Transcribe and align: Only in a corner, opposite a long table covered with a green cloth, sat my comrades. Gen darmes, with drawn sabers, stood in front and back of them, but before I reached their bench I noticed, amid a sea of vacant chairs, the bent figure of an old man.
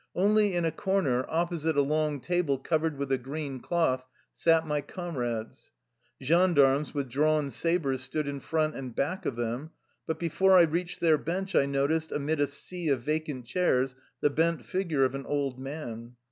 Only 0.15 0.55
in 0.55 0.65
a 0.65 0.71
corner, 0.71 1.27
opposite 1.29 1.77
a 1.77 1.83
long 1.83 2.21
table 2.21 2.57
covered 2.57 2.97
with 2.97 3.11
a 3.11 3.19
green 3.19 3.59
cloth, 3.59 4.07
sat 4.33 4.65
my 4.65 4.81
comrades. 4.81 5.73
Gen 6.19 6.55
darmes, 6.55 6.91
with 6.95 7.07
drawn 7.07 7.51
sabers, 7.51 8.01
stood 8.01 8.27
in 8.27 8.39
front 8.39 8.75
and 8.75 8.95
back 8.95 9.27
of 9.27 9.35
them, 9.35 9.69
but 10.07 10.17
before 10.17 10.57
I 10.57 10.63
reached 10.63 11.01
their 11.01 11.19
bench 11.19 11.53
I 11.53 11.67
noticed, 11.67 12.11
amid 12.11 12.39
a 12.39 12.47
sea 12.47 12.87
of 12.89 13.03
vacant 13.03 13.45
chairs, 13.45 13.93
the 14.21 14.31
bent 14.31 14.65
figure 14.65 15.05
of 15.05 15.13
an 15.13 15.27
old 15.27 15.59
man. 15.59 16.15